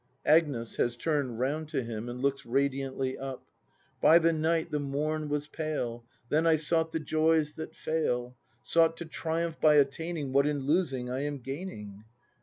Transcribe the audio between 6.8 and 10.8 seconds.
the joys that fail; Sought to triumph by attaining What in